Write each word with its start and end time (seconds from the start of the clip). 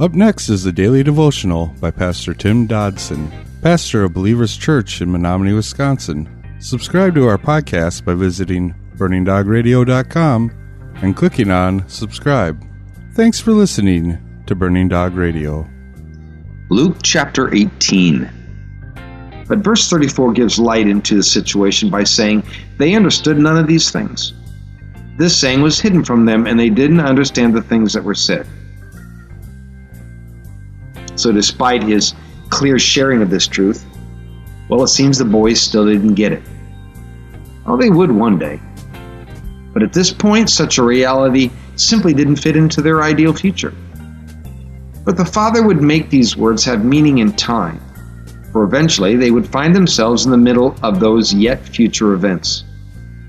Up 0.00 0.14
next 0.14 0.48
is 0.48 0.64
the 0.64 0.72
Daily 0.72 1.02
Devotional 1.02 1.74
by 1.78 1.90
Pastor 1.90 2.32
Tim 2.32 2.66
Dodson, 2.66 3.30
pastor 3.60 4.04
of 4.04 4.14
Believers 4.14 4.56
Church 4.56 5.02
in 5.02 5.12
Menominee, 5.12 5.52
Wisconsin. 5.52 6.26
Subscribe 6.58 7.14
to 7.16 7.26
our 7.26 7.36
podcast 7.36 8.06
by 8.06 8.14
visiting 8.14 8.74
burningdogradio.com 8.96 10.50
and 11.02 11.14
clicking 11.14 11.50
on 11.50 11.86
subscribe. 11.86 12.64
Thanks 13.12 13.40
for 13.40 13.52
listening 13.52 14.16
to 14.46 14.54
Burning 14.54 14.88
Dog 14.88 15.16
Radio. 15.16 15.68
Luke 16.70 16.96
chapter 17.02 17.54
18. 17.54 18.30
But 19.48 19.58
verse 19.58 19.90
34 19.90 20.32
gives 20.32 20.58
light 20.58 20.88
into 20.88 21.14
the 21.14 21.22
situation 21.22 21.90
by 21.90 22.04
saying, 22.04 22.42
They 22.78 22.94
understood 22.94 23.36
none 23.36 23.58
of 23.58 23.66
these 23.66 23.90
things. 23.90 24.32
This 25.18 25.38
saying 25.38 25.60
was 25.60 25.78
hidden 25.78 26.04
from 26.04 26.24
them, 26.24 26.46
and 26.46 26.58
they 26.58 26.70
didn't 26.70 27.00
understand 27.00 27.52
the 27.52 27.60
things 27.60 27.92
that 27.92 28.04
were 28.04 28.14
said. 28.14 28.46
So, 31.20 31.32
despite 31.32 31.82
his 31.82 32.14
clear 32.48 32.78
sharing 32.78 33.20
of 33.20 33.28
this 33.28 33.46
truth, 33.46 33.84
well, 34.70 34.82
it 34.82 34.88
seems 34.88 35.18
the 35.18 35.26
boys 35.26 35.60
still 35.60 35.84
didn't 35.84 36.14
get 36.14 36.32
it. 36.32 36.42
Oh, 37.66 37.76
they 37.76 37.90
would 37.90 38.10
one 38.10 38.38
day. 38.38 38.58
But 39.74 39.82
at 39.82 39.92
this 39.92 40.14
point, 40.14 40.48
such 40.48 40.78
a 40.78 40.82
reality 40.82 41.50
simply 41.76 42.14
didn't 42.14 42.36
fit 42.36 42.56
into 42.56 42.80
their 42.80 43.02
ideal 43.02 43.34
future. 43.34 43.74
But 45.04 45.18
the 45.18 45.24
Father 45.26 45.62
would 45.62 45.82
make 45.82 46.08
these 46.08 46.38
words 46.38 46.64
have 46.64 46.86
meaning 46.86 47.18
in 47.18 47.34
time, 47.34 47.82
for 48.50 48.64
eventually 48.64 49.14
they 49.14 49.30
would 49.30 49.46
find 49.46 49.76
themselves 49.76 50.24
in 50.24 50.30
the 50.30 50.38
middle 50.38 50.74
of 50.82 51.00
those 51.00 51.34
yet 51.34 51.68
future 51.68 52.14
events. 52.14 52.64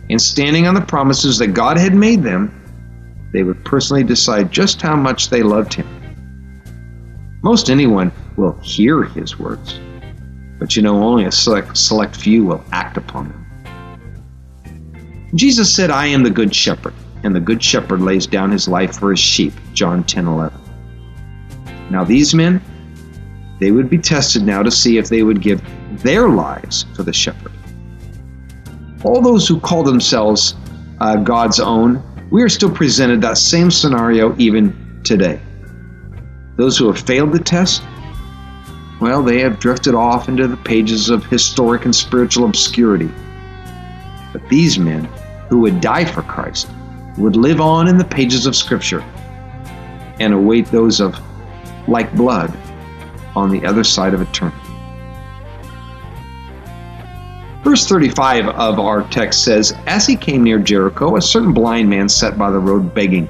And 0.09 0.21
standing 0.21 0.65
on 0.65 0.75
the 0.75 0.81
promises 0.81 1.37
that 1.39 1.47
God 1.47 1.77
had 1.77 1.93
made 1.93 2.23
them, 2.23 2.57
they 3.33 3.43
would 3.43 3.65
personally 3.65 4.05
decide 4.05 4.49
just 4.49 4.81
how 4.81 4.95
much 4.95 5.29
they 5.29 5.43
loved 5.43 5.73
Him. 5.73 6.00
Most 7.43 7.69
anyone 7.69 8.11
will 8.37 8.53
hear 8.61 9.03
his 9.03 9.39
words, 9.39 9.79
but 10.59 10.75
you 10.75 10.83
know, 10.83 11.03
only 11.03 11.25
a 11.25 11.31
select, 11.31 11.75
select 11.75 12.15
few 12.15 12.45
will 12.45 12.63
act 12.71 12.97
upon 12.97 13.29
them. 13.29 13.41
Jesus 15.33 15.73
said, 15.73 15.89
I 15.89 16.05
am 16.07 16.23
the 16.23 16.29
good 16.29 16.53
shepherd, 16.53 16.93
and 17.23 17.35
the 17.35 17.39
good 17.39 17.63
shepherd 17.63 18.01
lays 18.01 18.27
down 18.27 18.51
his 18.51 18.67
life 18.67 18.99
for 18.99 19.11
his 19.11 19.19
sheep. 19.19 19.53
John 19.73 20.03
10 20.03 20.27
11. 20.27 20.59
Now, 21.89 22.03
these 22.03 22.35
men, 22.35 22.61
they 23.59 23.71
would 23.71 23.89
be 23.89 23.97
tested 23.97 24.43
now 24.43 24.61
to 24.61 24.71
see 24.71 24.97
if 24.97 25.09
they 25.09 25.23
would 25.23 25.41
give 25.41 25.61
their 26.03 26.29
lives 26.29 26.85
for 26.95 27.03
the 27.03 27.13
shepherd. 27.13 27.51
All 29.03 29.21
those 29.21 29.47
who 29.47 29.59
call 29.59 29.83
themselves 29.83 30.55
uh, 30.99 31.15
God's 31.15 31.59
own, 31.59 32.03
we 32.29 32.43
are 32.43 32.49
still 32.49 32.71
presented 32.71 33.21
that 33.21 33.37
same 33.37 33.71
scenario 33.71 34.35
even 34.37 35.01
today. 35.03 35.41
Those 36.57 36.77
who 36.77 36.87
have 36.87 36.99
failed 36.99 37.31
the 37.31 37.39
test, 37.39 37.83
well, 38.99 39.23
they 39.23 39.39
have 39.39 39.59
drifted 39.59 39.95
off 39.95 40.29
into 40.29 40.47
the 40.47 40.57
pages 40.57 41.09
of 41.09 41.25
historic 41.25 41.85
and 41.85 41.95
spiritual 41.95 42.45
obscurity. 42.45 43.09
But 44.31 44.47
these 44.49 44.77
men 44.77 45.05
who 45.49 45.59
would 45.61 45.81
die 45.81 46.05
for 46.05 46.21
Christ 46.21 46.69
would 47.17 47.35
live 47.35 47.59
on 47.59 47.87
in 47.87 47.97
the 47.97 48.05
pages 48.05 48.45
of 48.45 48.55
Scripture 48.55 49.01
and 50.19 50.33
await 50.33 50.67
those 50.67 50.99
of 50.99 51.19
like 51.87 52.13
blood 52.15 52.55
on 53.35 53.49
the 53.49 53.65
other 53.65 53.83
side 53.83 54.13
of 54.13 54.21
eternity. 54.21 54.57
Verse 57.63 57.87
35 57.87 58.47
of 58.49 58.79
our 58.79 59.03
text 59.09 59.43
says, 59.43 59.73
As 59.87 60.05
he 60.05 60.15
came 60.15 60.43
near 60.43 60.59
Jericho, 60.59 61.15
a 61.15 61.21
certain 61.21 61.53
blind 61.53 61.89
man 61.89 62.09
sat 62.09 62.37
by 62.37 62.49
the 62.49 62.59
road 62.59 62.93
begging. 62.93 63.29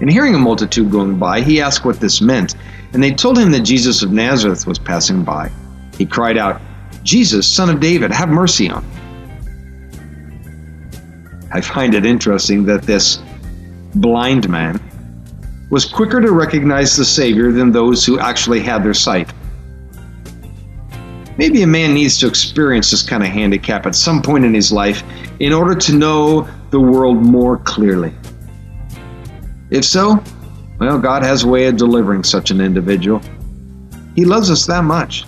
And 0.00 0.10
hearing 0.10 0.34
a 0.34 0.38
multitude 0.38 0.90
going 0.90 1.18
by, 1.18 1.40
he 1.40 1.60
asked 1.60 1.84
what 1.84 2.00
this 2.00 2.20
meant, 2.20 2.54
and 2.92 3.02
they 3.02 3.12
told 3.12 3.38
him 3.38 3.50
that 3.52 3.60
Jesus 3.60 4.02
of 4.02 4.12
Nazareth 4.12 4.66
was 4.66 4.78
passing 4.78 5.24
by. 5.24 5.50
He 5.96 6.06
cried 6.06 6.38
out, 6.38 6.60
Jesus, 7.02 7.46
son 7.46 7.70
of 7.70 7.80
David, 7.80 8.12
have 8.12 8.28
mercy 8.28 8.70
on 8.70 8.88
me. 8.88 8.94
I 11.50 11.60
find 11.60 11.94
it 11.94 12.04
interesting 12.04 12.64
that 12.66 12.82
this 12.82 13.20
blind 13.94 14.48
man 14.48 14.80
was 15.70 15.84
quicker 15.84 16.20
to 16.20 16.30
recognize 16.32 16.96
the 16.96 17.04
Savior 17.04 17.52
than 17.52 17.72
those 17.72 18.04
who 18.04 18.18
actually 18.18 18.60
had 18.60 18.84
their 18.84 18.94
sight. 18.94 19.32
Maybe 21.36 21.62
a 21.62 21.66
man 21.66 21.94
needs 21.94 22.18
to 22.18 22.26
experience 22.26 22.90
this 22.90 23.02
kind 23.02 23.22
of 23.22 23.28
handicap 23.28 23.86
at 23.86 23.94
some 23.94 24.22
point 24.22 24.44
in 24.44 24.54
his 24.54 24.72
life 24.72 25.02
in 25.40 25.52
order 25.52 25.74
to 25.74 25.94
know 25.94 26.48
the 26.70 26.80
world 26.80 27.22
more 27.22 27.58
clearly. 27.58 28.12
If 29.70 29.84
so, 29.84 30.22
well, 30.80 30.98
God 30.98 31.22
has 31.22 31.44
a 31.44 31.48
way 31.48 31.66
of 31.66 31.76
delivering 31.76 32.24
such 32.24 32.50
an 32.50 32.60
individual. 32.60 33.20
He 34.14 34.24
loves 34.24 34.50
us 34.50 34.66
that 34.66 34.84
much. 34.84 35.24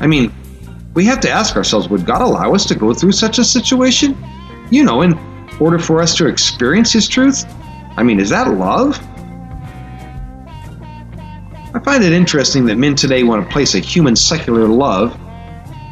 I 0.00 0.06
mean, 0.06 0.32
we 0.94 1.04
have 1.04 1.20
to 1.20 1.30
ask 1.30 1.56
ourselves 1.56 1.88
would 1.88 2.06
God 2.06 2.22
allow 2.22 2.54
us 2.54 2.64
to 2.66 2.74
go 2.74 2.94
through 2.94 3.12
such 3.12 3.38
a 3.38 3.44
situation? 3.44 4.16
You 4.70 4.84
know, 4.84 5.02
in 5.02 5.18
order 5.60 5.78
for 5.78 6.00
us 6.00 6.16
to 6.16 6.26
experience 6.26 6.92
His 6.92 7.06
truth? 7.06 7.44
I 7.96 8.02
mean, 8.02 8.18
is 8.18 8.30
that 8.30 8.48
love? 8.54 8.98
I 11.72 11.80
find 11.84 12.02
it 12.02 12.12
interesting 12.12 12.64
that 12.66 12.76
men 12.76 12.94
today 12.94 13.22
want 13.22 13.44
to 13.46 13.52
place 13.52 13.74
a 13.74 13.78
human 13.78 14.16
secular 14.16 14.66
love 14.66 15.16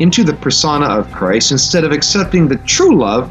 into 0.00 0.24
the 0.24 0.34
persona 0.34 0.86
of 0.86 1.10
Christ 1.12 1.52
instead 1.52 1.84
of 1.84 1.92
accepting 1.92 2.48
the 2.48 2.56
true 2.58 2.98
love 2.98 3.30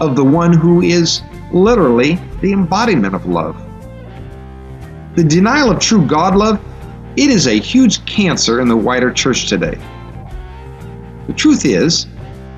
of 0.00 0.16
the 0.16 0.24
one 0.24 0.52
who 0.52 0.82
is 0.82 1.22
literally 1.52 2.18
the 2.40 2.52
embodiment 2.52 3.14
of 3.14 3.26
love. 3.26 3.56
The 5.16 5.24
denial 5.24 5.70
of 5.70 5.80
true 5.80 6.06
God 6.06 6.36
love, 6.36 6.60
it 7.16 7.30
is 7.30 7.46
a 7.46 7.58
huge 7.58 8.04
cancer 8.04 8.60
in 8.60 8.68
the 8.68 8.76
wider 8.76 9.10
church 9.10 9.48
today. 9.48 9.78
The 11.26 11.32
truth 11.32 11.64
is, 11.64 12.06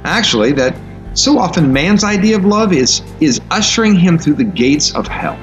actually, 0.04 0.52
that 0.52 0.76
so 1.14 1.38
often 1.38 1.72
man's 1.72 2.04
idea 2.04 2.36
of 2.36 2.44
love 2.44 2.72
is, 2.72 3.02
is 3.20 3.40
ushering 3.50 3.94
him 3.94 4.18
through 4.18 4.34
the 4.34 4.44
gates 4.44 4.94
of 4.94 5.06
hell. 5.06 5.38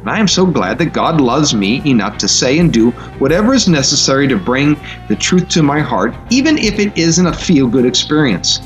And 0.00 0.10
I 0.10 0.18
am 0.18 0.28
so 0.28 0.44
glad 0.44 0.78
that 0.78 0.92
God 0.92 1.20
loves 1.20 1.54
me 1.54 1.80
enough 1.88 2.18
to 2.18 2.28
say 2.28 2.58
and 2.58 2.72
do 2.72 2.90
whatever 3.18 3.54
is 3.54 3.68
necessary 3.68 4.28
to 4.28 4.36
bring 4.36 4.76
the 5.08 5.16
truth 5.16 5.48
to 5.48 5.62
my 5.62 5.80
heart, 5.80 6.14
even 6.30 6.58
if 6.58 6.78
it 6.78 6.96
isn't 6.96 7.26
a 7.26 7.32
feel 7.32 7.66
good 7.66 7.86
experience. 7.86 8.60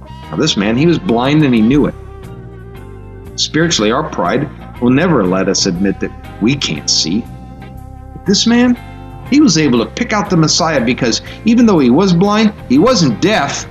Now, 0.00 0.36
this 0.36 0.56
man, 0.56 0.76
he 0.76 0.86
was 0.86 0.98
blind 0.98 1.44
and 1.44 1.54
he 1.54 1.60
knew 1.60 1.86
it. 1.86 1.94
Spiritually, 3.40 3.90
our 3.90 4.06
pride 4.06 4.50
will 4.82 4.90
never 4.90 5.24
let 5.24 5.48
us 5.48 5.64
admit 5.64 5.98
that 6.00 6.12
we 6.42 6.54
can't 6.54 6.90
see. 6.90 7.24
But 8.12 8.26
this 8.26 8.46
man, 8.46 8.76
he 9.30 9.40
was 9.40 9.56
able 9.56 9.82
to 9.82 9.90
pick 9.90 10.12
out 10.12 10.28
the 10.28 10.36
Messiah 10.36 10.84
because 10.84 11.22
even 11.46 11.64
though 11.64 11.78
he 11.78 11.88
was 11.88 12.12
blind, 12.12 12.52
he 12.68 12.78
wasn't 12.78 13.22
deaf. 13.22 13.66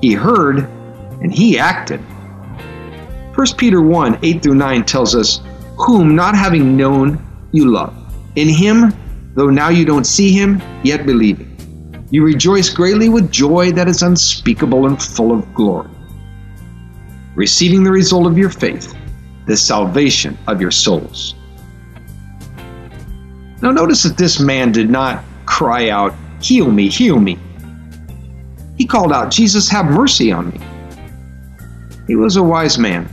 He 0.00 0.12
heard 0.12 0.68
and 1.22 1.32
he 1.32 1.56
acted. 1.56 2.00
1 3.36 3.46
Peter 3.56 3.80
1 3.80 4.18
8 4.22 4.42
through 4.42 4.56
9 4.56 4.84
tells 4.84 5.14
us, 5.14 5.40
Whom 5.78 6.16
not 6.16 6.34
having 6.34 6.76
known, 6.76 7.24
you 7.52 7.70
love. 7.70 7.94
In 8.34 8.48
him, 8.48 8.92
though 9.36 9.50
now 9.50 9.68
you 9.68 9.84
don't 9.84 10.04
see 10.04 10.32
him, 10.32 10.60
yet 10.82 11.06
believing. 11.06 11.50
You 12.10 12.24
rejoice 12.24 12.70
greatly 12.70 13.08
with 13.08 13.30
joy 13.30 13.70
that 13.72 13.86
is 13.86 14.02
unspeakable 14.02 14.86
and 14.86 15.00
full 15.00 15.30
of 15.30 15.54
glory 15.54 15.93
receiving 17.34 17.82
the 17.82 17.90
result 17.90 18.26
of 18.26 18.38
your 18.38 18.50
faith, 18.50 18.94
the 19.46 19.56
salvation 19.56 20.38
of 20.46 20.60
your 20.60 20.70
souls. 20.70 21.34
Now, 23.62 23.70
notice 23.70 24.02
that 24.02 24.16
this 24.16 24.40
man 24.40 24.72
did 24.72 24.90
not 24.90 25.24
cry 25.46 25.88
out, 25.88 26.14
Heal 26.40 26.70
me, 26.70 26.88
heal 26.88 27.18
me. 27.18 27.38
He 28.76 28.86
called 28.86 29.12
out, 29.12 29.30
Jesus, 29.30 29.68
have 29.70 29.86
mercy 29.86 30.30
on 30.30 30.50
me. 30.50 30.60
He 32.06 32.16
was 32.16 32.36
a 32.36 32.42
wise 32.42 32.78
man 32.78 33.08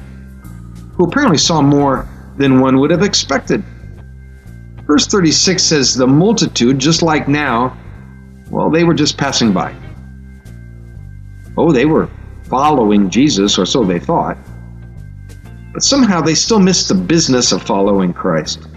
who 0.96 1.06
apparently 1.06 1.38
saw 1.38 1.62
more 1.62 2.08
than 2.38 2.60
one 2.60 2.80
would 2.80 2.92
have 2.92 3.04
expected. 3.04 3.64
Verse 4.86 5.08
36 5.08 5.64
says, 5.64 5.96
The 5.96 6.08
multitude, 6.08 6.80
just 6.80 7.02
like 7.02 7.30
now, 7.30 7.78
well, 8.50 8.70
they 8.70 8.84
were 8.84 8.94
just 8.94 9.18
passing 9.18 9.54
by. 9.54 9.74
Oh, 11.58 11.72
they 11.72 11.86
were 11.86 12.10
following 12.52 13.10
Jesus, 13.10 13.58
or 13.58 13.66
so 13.66 13.84
they 13.84 14.00
thought. 14.00 14.38
But 15.74 15.82
somehow 15.82 16.22
they 16.22 16.36
still 16.36 16.60
missed 16.60 16.90
the 16.90 16.94
business 16.94 17.54
of 17.54 17.64
following 17.64 18.14
Christ. 18.14 18.68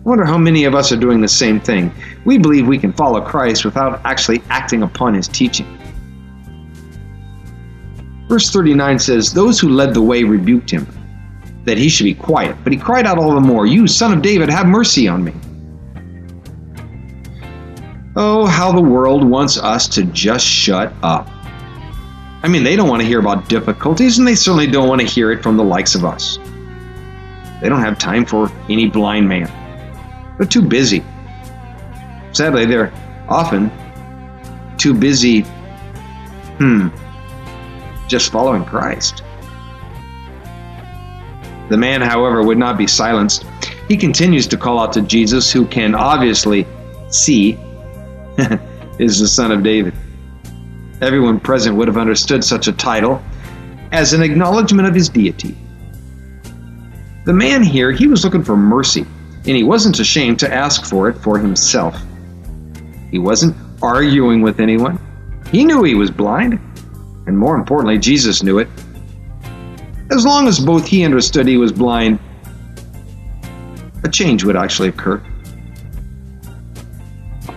I 0.00 0.02
wonder 0.02 0.24
how 0.24 0.36
many 0.36 0.64
of 0.64 0.74
us 0.74 0.90
are 0.90 0.96
doing 0.96 1.20
the 1.20 1.28
same 1.28 1.60
thing. 1.60 1.92
We 2.24 2.38
believe 2.38 2.66
we 2.66 2.78
can 2.78 2.92
follow 2.92 3.20
Christ 3.20 3.64
without 3.64 4.00
actually 4.04 4.42
acting 4.50 4.82
upon 4.82 5.14
his 5.14 5.28
teaching. 5.28 5.66
Verse 8.28 8.50
39 8.50 8.98
says, 8.98 9.32
Those 9.32 9.60
who 9.60 9.68
led 9.68 9.94
the 9.94 10.02
way 10.02 10.24
rebuked 10.24 10.70
him, 10.70 10.86
that 11.64 11.78
he 11.78 11.88
should 11.88 12.04
be 12.04 12.14
quiet. 12.14 12.56
But 12.64 12.72
he 12.72 12.78
cried 12.78 13.06
out 13.06 13.18
all 13.18 13.34
the 13.34 13.40
more, 13.40 13.66
You, 13.66 13.86
son 13.86 14.12
of 14.12 14.22
David, 14.22 14.48
have 14.48 14.66
mercy 14.66 15.06
on 15.06 15.22
me. 15.22 15.32
Oh, 18.16 18.44
how 18.46 18.72
the 18.72 18.82
world 18.82 19.22
wants 19.22 19.56
us 19.56 19.86
to 19.88 20.02
just 20.04 20.44
shut 20.44 20.92
up. 21.02 21.28
I 22.42 22.48
mean, 22.48 22.64
they 22.64 22.74
don't 22.74 22.88
want 22.88 23.02
to 23.02 23.06
hear 23.06 23.20
about 23.20 23.48
difficulties, 23.48 24.18
and 24.18 24.26
they 24.26 24.34
certainly 24.34 24.66
don't 24.66 24.88
want 24.88 25.00
to 25.00 25.06
hear 25.06 25.30
it 25.30 25.42
from 25.42 25.56
the 25.56 25.64
likes 25.64 25.94
of 25.94 26.04
us. 26.04 26.38
They 27.60 27.68
don't 27.68 27.82
have 27.82 27.98
time 27.98 28.24
for 28.24 28.50
any 28.68 28.88
blind 28.88 29.28
man. 29.28 29.50
They're 30.38 30.46
too 30.46 30.62
busy. 30.62 31.04
Sadly, 32.32 32.64
they're 32.64 32.92
often 33.28 33.70
too 34.78 34.94
busy, 34.94 35.42
hmm, 36.56 36.88
just 38.08 38.32
following 38.32 38.64
Christ. 38.64 39.22
The 41.68 41.76
man, 41.76 42.00
however, 42.00 42.42
would 42.42 42.58
not 42.58 42.78
be 42.78 42.86
silenced. 42.86 43.44
He 43.86 43.96
continues 43.96 44.46
to 44.48 44.56
call 44.56 44.80
out 44.80 44.92
to 44.94 45.02
Jesus, 45.02 45.52
who 45.52 45.66
can 45.66 45.94
obviously 45.94 46.66
see 47.10 47.58
is 48.98 49.20
the 49.20 49.28
son 49.28 49.52
of 49.52 49.62
David. 49.62 49.94
Everyone 51.00 51.40
present 51.40 51.76
would 51.76 51.88
have 51.88 51.96
understood 51.96 52.44
such 52.44 52.68
a 52.68 52.72
title 52.72 53.22
as 53.90 54.12
an 54.12 54.22
acknowledgement 54.22 54.86
of 54.86 54.94
his 54.94 55.08
deity. 55.08 55.56
The 57.24 57.32
man 57.32 57.62
here, 57.62 57.90
he 57.90 58.06
was 58.06 58.22
looking 58.22 58.44
for 58.44 58.56
mercy, 58.56 59.06
and 59.46 59.56
he 59.56 59.62
wasn't 59.62 59.98
ashamed 59.98 60.38
to 60.40 60.52
ask 60.52 60.84
for 60.84 61.08
it 61.08 61.16
for 61.18 61.38
himself. 61.38 61.98
He 63.10 63.18
wasn't 63.18 63.56
arguing 63.82 64.42
with 64.42 64.60
anyone. 64.60 64.98
He 65.50 65.64
knew 65.64 65.82
he 65.84 65.94
was 65.94 66.10
blind, 66.10 66.60
and 67.26 67.36
more 67.36 67.56
importantly, 67.56 67.98
Jesus 67.98 68.42
knew 68.42 68.58
it. 68.58 68.68
As 70.10 70.26
long 70.26 70.48
as 70.48 70.60
both 70.60 70.86
he 70.86 71.04
understood 71.04 71.46
he 71.46 71.56
was 71.56 71.72
blind, 71.72 72.18
a 74.04 74.08
change 74.08 74.44
would 74.44 74.56
actually 74.56 74.88
occur. 74.88 75.18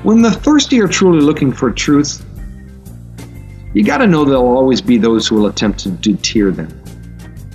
When 0.04 0.22
the 0.22 0.32
thirsty 0.32 0.80
are 0.82 0.88
truly 0.88 1.22
looking 1.22 1.52
for 1.52 1.72
truth, 1.72 2.26
you 3.74 3.84
got 3.84 3.98
to 3.98 4.08
know 4.08 4.24
there'll 4.24 4.58
always 4.58 4.82
be 4.82 4.98
those 4.98 5.28
who 5.28 5.36
will 5.36 5.48
attempt 5.48 5.80
to 5.80 5.90
deter 5.90 6.52
them. 6.52 6.70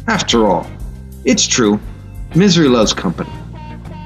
After 0.06 0.46
all, 0.46 0.68
it's 1.24 1.46
true, 1.46 1.78
misery 2.34 2.68
loves 2.68 2.92
company. 2.92 3.30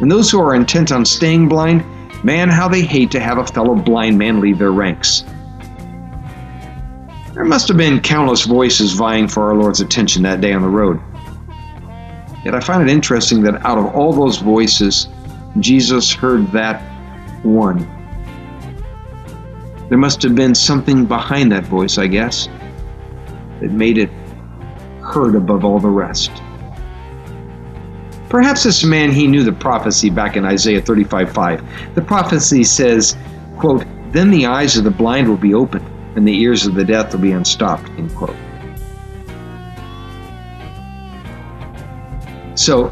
And 0.00 0.10
those 0.10 0.30
who 0.30 0.40
are 0.40 0.54
intent 0.54 0.92
on 0.92 1.04
staying 1.04 1.48
blind, 1.48 1.84
man, 2.24 2.48
how 2.48 2.68
they 2.68 2.82
hate 2.82 3.10
to 3.12 3.20
have 3.20 3.38
a 3.38 3.46
fellow 3.46 3.74
blind 3.74 4.18
man 4.18 4.40
leave 4.40 4.58
their 4.58 4.72
ranks. 4.72 5.24
There 7.34 7.44
must 7.44 7.68
have 7.68 7.76
been 7.76 8.00
countless 8.00 8.44
voices 8.44 8.92
vying 8.92 9.26
for 9.26 9.44
our 9.44 9.54
Lord's 9.54 9.80
attention 9.80 10.22
that 10.24 10.40
day 10.40 10.52
on 10.52 10.62
the 10.62 10.68
road. 10.68 11.00
Yet 12.44 12.54
I 12.54 12.60
find 12.60 12.82
it 12.82 12.92
interesting 12.92 13.42
that 13.42 13.64
out 13.64 13.78
of 13.78 13.86
all 13.94 14.12
those 14.12 14.38
voices, 14.38 15.08
Jesus 15.60 16.12
heard 16.12 16.50
that 16.52 16.80
one. 17.42 18.01
There 19.92 19.98
must 19.98 20.22
have 20.22 20.34
been 20.34 20.54
something 20.54 21.04
behind 21.04 21.52
that 21.52 21.64
voice, 21.64 21.98
I 21.98 22.06
guess, 22.06 22.48
that 23.60 23.72
made 23.72 23.98
it 23.98 24.08
heard 25.02 25.34
above 25.34 25.66
all 25.66 25.78
the 25.78 25.90
rest. 25.90 26.30
Perhaps 28.30 28.62
this 28.62 28.84
man 28.84 29.12
he 29.12 29.26
knew 29.26 29.44
the 29.44 29.52
prophecy 29.52 30.08
back 30.08 30.34
in 30.38 30.46
Isaiah 30.46 30.80
35:5. 30.80 31.60
The 31.94 32.00
prophecy 32.00 32.64
says, 32.64 33.18
quote, 33.58 33.84
"Then 34.12 34.30
the 34.30 34.46
eyes 34.46 34.78
of 34.78 34.84
the 34.84 34.90
blind 34.90 35.28
will 35.28 35.36
be 35.36 35.52
opened, 35.52 35.84
and 36.16 36.26
the 36.26 36.40
ears 36.40 36.64
of 36.64 36.74
the 36.74 36.86
deaf 36.86 37.12
will 37.12 37.20
be 37.20 37.32
unstopped." 37.32 37.90
End 37.98 38.14
quote. 38.14 38.34
So, 42.54 42.90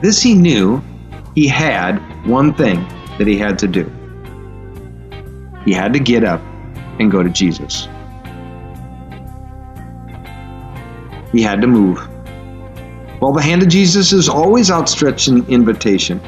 this 0.00 0.22
he 0.22 0.34
knew 0.34 0.80
he 1.34 1.46
had 1.46 2.00
one 2.24 2.54
thing 2.54 2.82
that 3.18 3.26
he 3.26 3.36
had 3.36 3.58
to 3.58 3.68
do. 3.68 3.92
He 5.64 5.72
had 5.72 5.92
to 5.92 6.00
get 6.00 6.24
up 6.24 6.40
and 6.98 7.10
go 7.10 7.22
to 7.22 7.30
Jesus. 7.30 7.88
He 11.32 11.42
had 11.42 11.60
to 11.60 11.66
move. 11.66 11.98
While 13.20 13.32
the 13.32 13.42
hand 13.42 13.62
of 13.62 13.68
Jesus 13.68 14.12
is 14.12 14.28
always 14.28 14.70
outstretched 14.70 15.28
in 15.28 15.46
invitation, 15.46 16.20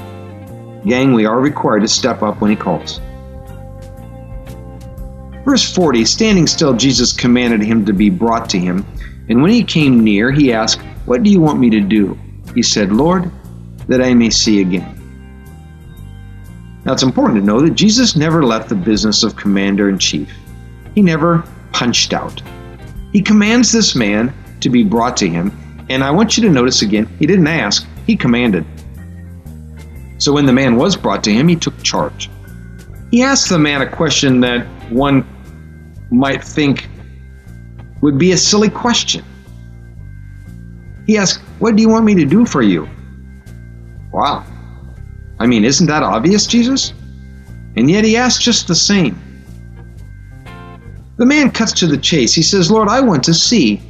gang, 0.87 1.13
we 1.15 1.27
are 1.27 1.41
required 1.41 1.81
to 1.81 1.89
step 1.89 2.23
up 2.23 2.41
when 2.41 2.51
he 2.51 2.57
calls. 2.57 3.01
Verse 5.45 5.75
40 5.75 6.05
Standing 6.05 6.47
still, 6.47 6.75
Jesus 6.75 7.13
commanded 7.13 7.63
him 7.63 7.85
to 7.87 7.93
be 7.93 8.11
brought 8.11 8.49
to 8.51 8.59
him. 8.59 8.87
And 9.29 9.43
when 9.43 9.51
he 9.51 9.65
came 9.65 10.05
near, 10.05 10.31
he 10.31 10.53
asked, 10.53 10.81
What 11.07 11.23
do 11.23 11.31
you 11.31 11.41
want 11.41 11.59
me 11.59 11.71
to 11.71 11.81
do? 11.81 12.19
He 12.55 12.63
said, 12.63 12.93
Lord, 12.93 13.31
that 13.89 14.03
I 14.03 14.15
may 14.15 14.31
see 14.31 14.61
again. 14.61 15.02
Now 16.85 16.93
it's 16.93 17.03
important 17.03 17.39
to 17.39 17.45
know 17.45 17.61
that 17.61 17.75
Jesus 17.75 18.17
never 18.17 18.45
left 18.45 18.69
the 18.69 18.75
business 18.75 19.23
of 19.23 19.37
commander 19.37 19.89
in 19.89 19.99
chief. 19.99 20.31
He 20.95 21.03
never 21.03 21.45
punched 21.73 22.13
out. 22.13 22.43
He 23.13 23.23
commands 23.23 23.71
this 23.71 23.95
man 23.95 24.35
to 24.61 24.69
be 24.69 24.83
brought 24.83 25.17
to 25.19 25.29
him, 25.29 25.57
and 25.89 26.03
I 26.03 26.11
want 26.11 26.37
you 26.37 26.43
to 26.45 26.51
notice 26.51 26.83
again, 26.83 27.07
he 27.19 27.27
didn't 27.27 27.47
ask, 27.47 27.87
he 28.07 28.17
commanded. 28.17 28.65
So 30.19 30.33
when 30.33 30.47
the 30.47 30.53
man 30.53 30.77
was 30.77 30.97
brought 30.97 31.25
to 31.25 31.33
him, 31.33 31.49
he 31.49 31.57
took 31.57 31.81
charge. 31.83 32.31
He 33.11 33.23
asked 33.23 33.49
the 33.49 33.59
man 33.59 33.83
a 33.83 33.91
question 33.91 34.41
that 34.41 34.67
one 34.91 35.27
might 36.11 36.43
think 36.43 36.89
would 38.01 38.19
be 38.19 38.33
a 38.33 38.37
silly 38.37 38.71
question. 38.71 39.25
He 41.07 41.17
asked, 41.17 41.41
What 41.59 41.77
do 41.77 41.83
you 41.83 41.89
want 41.89 42.05
me 42.05 42.15
to 42.15 42.25
do 42.25 42.47
for 42.47 42.63
you? 42.63 42.89
Wow. 44.13 44.45
I 45.43 45.47
mean, 45.47 45.65
isn't 45.65 45.89
that 45.89 46.05
obvious, 46.05 46.47
Jesus? 46.47 46.95
And 47.75 47.91
yet 47.91 48.05
he 48.05 48.17
asked 48.17 48.43
just 48.43 48.69
the 48.69 48.77
same. 48.77 49.21
The 51.17 51.27
man 51.27 51.51
cuts 51.51 51.73
to 51.81 51.89
the 51.89 51.97
chase. 51.97 52.33
He 52.33 52.43
says, 52.43 52.71
Lord, 52.71 52.89
I 52.89 53.01
want 53.01 53.25
to 53.25 53.35
see. 53.35 53.83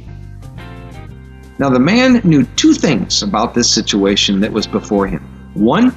Now, 1.59 1.69
the 1.69 1.79
man 1.79 2.21
knew 2.23 2.43
two 2.55 2.73
things 2.73 3.21
about 3.21 3.53
this 3.53 3.71
situation 3.71 4.39
that 4.39 4.51
was 4.51 4.65
before 4.65 5.05
him. 5.05 5.21
One, 5.53 5.95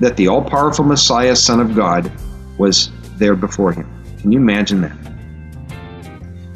that 0.00 0.16
the 0.16 0.26
all 0.26 0.42
powerful 0.42 0.84
Messiah, 0.84 1.36
Son 1.36 1.60
of 1.60 1.76
God, 1.76 2.10
was 2.58 2.90
there 3.18 3.36
before 3.36 3.70
him. 3.70 3.86
Can 4.18 4.32
you 4.32 4.40
imagine 4.40 4.80
that? 4.80 4.96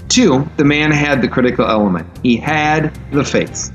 Two, 0.08 0.50
the 0.56 0.64
man 0.64 0.90
had 0.90 1.22
the 1.22 1.28
critical 1.28 1.64
element. 1.64 2.08
He 2.24 2.36
had 2.36 2.92
the 3.12 3.24
faith. 3.24 3.72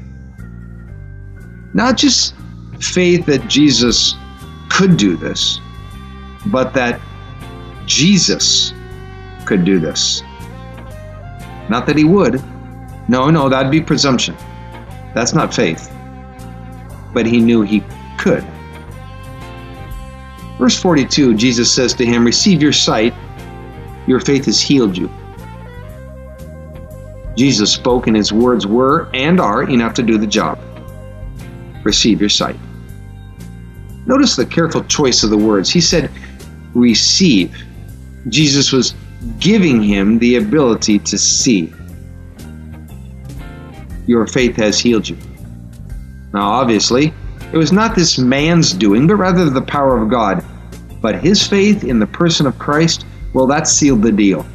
Not 1.73 1.95
just 1.95 2.35
faith 2.81 3.25
that 3.27 3.47
Jesus 3.47 4.17
could 4.75 4.97
do 4.97 5.15
this, 5.15 5.61
but 6.47 6.73
that 6.73 6.99
Jesus 7.85 8.73
could 9.45 9.63
do 9.63 9.79
this. 9.79 10.21
Not 11.69 11.85
that 11.85 11.97
he 11.97 12.03
would. 12.03 12.43
No, 13.07 13.29
no, 13.29 13.47
that'd 13.47 13.71
be 13.71 13.79
presumption. 13.79 14.35
That's 15.13 15.33
not 15.33 15.53
faith. 15.53 15.89
But 17.13 17.25
he 17.25 17.39
knew 17.39 17.61
he 17.61 17.85
could. 18.17 18.43
Verse 20.57 20.77
42, 20.77 21.35
Jesus 21.35 21.71
says 21.71 21.93
to 21.93 22.05
him, 22.05 22.25
Receive 22.25 22.61
your 22.61 22.73
sight, 22.73 23.13
your 24.07 24.19
faith 24.19 24.43
has 24.43 24.59
healed 24.59 24.97
you. 24.97 25.09
Jesus 27.37 27.71
spoke, 27.71 28.07
and 28.07 28.15
his 28.15 28.33
words 28.33 28.67
were 28.67 29.09
and 29.13 29.39
are 29.39 29.63
enough 29.63 29.93
to 29.93 30.03
do 30.03 30.17
the 30.17 30.27
job. 30.27 30.59
Receive 31.85 32.19
your 32.19 32.29
sight. 32.29 32.57
Notice 34.05 34.35
the 34.35 34.45
careful 34.45 34.83
choice 34.83 35.23
of 35.23 35.29
the 35.29 35.37
words. 35.37 35.69
He 35.69 35.81
said, 35.81 36.11
Receive. 36.73 37.55
Jesus 38.29 38.71
was 38.71 38.95
giving 39.39 39.81
him 39.81 40.19
the 40.19 40.35
ability 40.35 40.99
to 40.99 41.17
see. 41.17 41.73
Your 44.07 44.27
faith 44.27 44.55
has 44.57 44.79
healed 44.79 45.09
you. 45.09 45.17
Now, 46.33 46.49
obviously, 46.49 47.13
it 47.53 47.57
was 47.57 47.71
not 47.71 47.95
this 47.95 48.17
man's 48.17 48.73
doing, 48.73 49.07
but 49.07 49.15
rather 49.15 49.49
the 49.49 49.61
power 49.61 49.97
of 49.97 50.09
God. 50.09 50.43
But 51.01 51.23
his 51.23 51.45
faith 51.47 51.83
in 51.83 51.99
the 51.99 52.07
person 52.07 52.45
of 52.45 52.59
Christ, 52.59 53.05
well, 53.33 53.47
that 53.47 53.67
sealed 53.67 54.01
the 54.01 54.11
deal. 54.11 54.45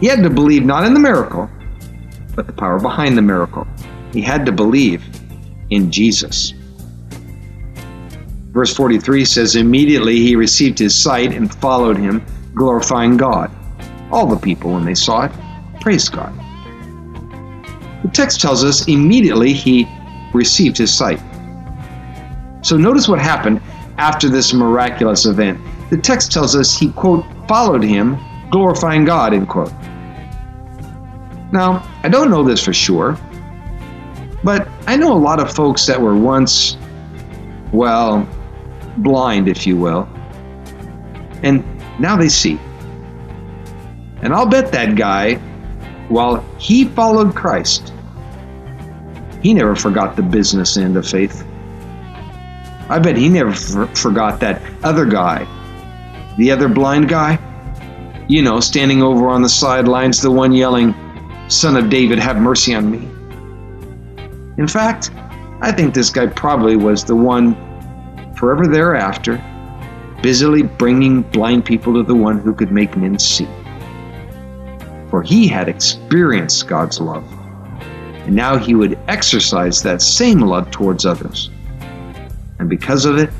He 0.00 0.06
had 0.06 0.22
to 0.22 0.30
believe 0.30 0.64
not 0.64 0.84
in 0.84 0.92
the 0.92 1.00
miracle, 1.00 1.48
but 2.34 2.46
the 2.46 2.52
power 2.52 2.78
behind 2.78 3.16
the 3.16 3.22
miracle. 3.22 3.66
He 4.12 4.20
had 4.20 4.44
to 4.46 4.52
believe 4.52 5.02
in 5.70 5.90
Jesus. 5.90 6.52
Verse 8.56 8.74
43 8.74 9.26
says, 9.26 9.54
Immediately 9.54 10.16
he 10.16 10.34
received 10.34 10.78
his 10.78 10.96
sight 10.96 11.34
and 11.34 11.54
followed 11.56 11.98
him, 11.98 12.24
glorifying 12.54 13.18
God. 13.18 13.50
All 14.10 14.26
the 14.26 14.38
people, 14.38 14.72
when 14.72 14.82
they 14.86 14.94
saw 14.94 15.26
it, 15.26 15.32
praised 15.82 16.10
God. 16.12 16.32
The 18.02 18.08
text 18.14 18.40
tells 18.40 18.64
us 18.64 18.88
immediately 18.88 19.52
he 19.52 19.86
received 20.32 20.78
his 20.78 20.90
sight. 20.90 21.20
So 22.62 22.78
notice 22.78 23.08
what 23.08 23.18
happened 23.18 23.60
after 23.98 24.30
this 24.30 24.54
miraculous 24.54 25.26
event. 25.26 25.60
The 25.90 25.98
text 25.98 26.32
tells 26.32 26.56
us 26.56 26.74
he, 26.74 26.92
quote, 26.92 27.26
followed 27.46 27.82
him, 27.84 28.16
glorifying 28.50 29.04
God, 29.04 29.34
end 29.34 29.50
quote. 29.50 29.70
Now, 31.52 31.86
I 32.02 32.08
don't 32.08 32.30
know 32.30 32.42
this 32.42 32.64
for 32.64 32.72
sure, 32.72 33.18
but 34.42 34.66
I 34.86 34.96
know 34.96 35.12
a 35.12 35.20
lot 35.28 35.40
of 35.40 35.52
folks 35.52 35.84
that 35.84 36.00
were 36.00 36.16
once, 36.16 36.78
well, 37.70 38.26
blind, 38.98 39.48
if 39.48 39.66
you 39.66 39.76
will, 39.76 40.08
and 41.42 41.64
now 41.98 42.16
they 42.16 42.28
see. 42.28 42.58
And 44.22 44.32
I'll 44.32 44.46
bet 44.46 44.72
that 44.72 44.96
guy, 44.96 45.34
while 46.08 46.44
he 46.58 46.84
followed 46.84 47.34
Christ, 47.34 47.92
he 49.42 49.54
never 49.54 49.76
forgot 49.76 50.16
the 50.16 50.22
business 50.22 50.76
end 50.76 50.96
of 50.96 51.06
faith. 51.06 51.46
I 52.88 52.98
bet 52.98 53.16
he 53.16 53.28
never 53.28 53.50
f- 53.50 53.98
forgot 53.98 54.40
that 54.40 54.62
other 54.82 55.04
guy, 55.04 55.46
the 56.38 56.50
other 56.50 56.68
blind 56.68 57.08
guy. 57.08 57.38
You 58.28 58.42
know, 58.42 58.58
standing 58.58 59.02
over 59.02 59.28
on 59.28 59.42
the 59.42 59.48
sidelines, 59.48 60.20
the 60.20 60.30
one 60.30 60.52
yelling, 60.52 60.94
Son 61.48 61.76
of 61.76 61.90
David, 61.90 62.18
have 62.18 62.38
mercy 62.38 62.74
on 62.74 62.90
me. 62.90 63.08
In 64.58 64.66
fact, 64.66 65.10
I 65.60 65.70
think 65.70 65.94
this 65.94 66.10
guy 66.10 66.26
probably 66.26 66.76
was 66.76 67.04
the 67.04 67.14
one 67.14 67.54
forever 68.36 68.66
thereafter, 68.66 69.42
busily 70.22 70.62
bringing 70.62 71.22
blind 71.22 71.64
people 71.64 71.94
to 71.94 72.02
the 72.02 72.14
one 72.14 72.38
who 72.38 72.54
could 72.54 72.70
make 72.70 72.96
men 72.96 73.18
see. 73.18 73.48
For 75.10 75.22
he 75.22 75.48
had 75.48 75.68
experienced 75.68 76.68
God's 76.68 77.00
love, 77.00 77.24
and 78.26 78.34
now 78.34 78.56
he 78.56 78.74
would 78.74 78.98
exercise 79.08 79.82
that 79.82 80.02
same 80.02 80.40
love 80.40 80.70
towards 80.70 81.06
others. 81.06 81.50
And 82.58 82.68
because 82.68 83.04
of 83.04 83.18
it, 83.18 83.30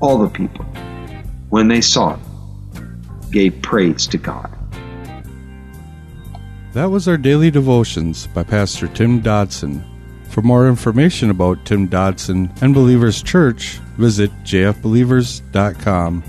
all 0.00 0.18
the 0.18 0.28
people, 0.28 0.64
when 1.50 1.68
they 1.68 1.80
saw 1.80 2.14
it, 2.14 2.20
gave 3.30 3.60
praise 3.62 4.06
to 4.08 4.18
God. 4.18 4.50
That 6.72 6.90
was 6.90 7.08
our 7.08 7.16
daily 7.16 7.50
devotions 7.50 8.26
by 8.28 8.44
Pastor 8.44 8.88
Tim 8.88 9.20
Dodson. 9.20 9.84
For 10.30 10.42
more 10.42 10.68
information 10.68 11.28
about 11.30 11.66
Tim 11.66 11.88
Dodson 11.88 12.52
and 12.62 12.72
Believers 12.72 13.20
Church, 13.22 13.78
visit 13.98 14.30
jfbelievers.com 14.44 16.22